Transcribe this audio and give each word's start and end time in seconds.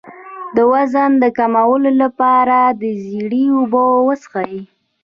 د 0.55 0.57
وزن 0.73 1.11
د 1.23 1.25
کمولو 1.37 1.91
لپاره 2.01 2.57
د 2.81 2.83
زیرې 3.03 3.43
اوبه 3.55 3.83
وڅښئ 4.07 4.55